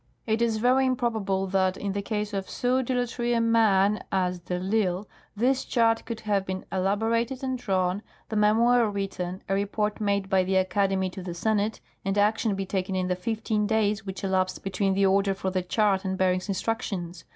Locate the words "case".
2.01-2.33